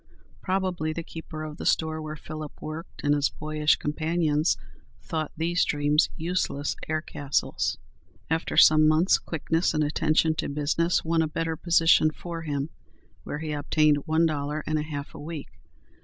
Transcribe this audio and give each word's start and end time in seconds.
Probably 0.41 0.93
the 0.93 1.03
keeper 1.03 1.43
of 1.43 1.57
the 1.57 1.65
store 1.67 2.01
where 2.01 2.15
Philip 2.15 2.59
worked, 2.59 3.03
and 3.03 3.13
his 3.13 3.29
boyish 3.29 3.75
companions, 3.75 4.57
thought 4.99 5.31
these 5.37 5.63
dreams 5.63 6.09
useless 6.17 6.75
air 6.89 7.03
castles. 7.03 7.77
After 8.27 8.57
some 8.57 8.87
months, 8.87 9.19
quickness 9.19 9.75
and 9.75 9.83
attention 9.83 10.33
to 10.37 10.49
business 10.49 11.03
won 11.05 11.21
a 11.21 11.27
better 11.27 11.55
position 11.55 12.09
for 12.09 12.41
him, 12.41 12.71
where 13.23 13.37
he 13.37 13.51
obtained 13.51 14.07
one 14.07 14.25
dollar 14.25 14.63
and 14.65 14.79
a 14.79 14.81
half 14.81 15.13
a 15.13 15.19
week. 15.19 15.49